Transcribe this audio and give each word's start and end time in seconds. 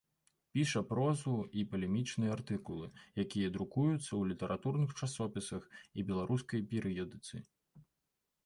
Піша 0.57 0.81
прозу 0.91 1.33
і 1.61 1.65
палемічныя 1.73 2.31
артыкулы, 2.37 2.87
якія 3.25 3.51
друкуюцца 3.57 4.09
у 4.21 4.23
літаратурных 4.31 4.97
часопісах 5.01 5.63
і 5.77 6.07
беларускай 6.09 6.61
перыёдыцы. 6.73 7.35